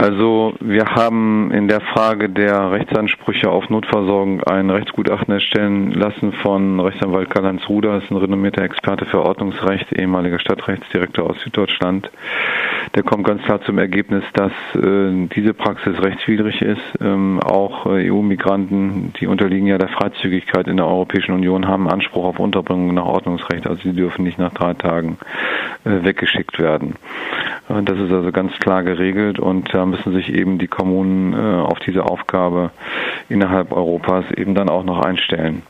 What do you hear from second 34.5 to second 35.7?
dann auch noch einstellen.